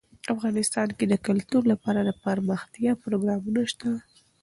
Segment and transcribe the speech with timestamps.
[0.33, 3.89] افغانستان کې د کلتور لپاره دپرمختیا پروګرامونه شته.